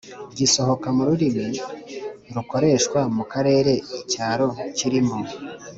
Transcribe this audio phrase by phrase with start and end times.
[0.37, 1.47] gisohoka mu rurimi
[2.35, 4.45] rukoreshwa mu karere icyicaro
[4.77, 5.17] kirimo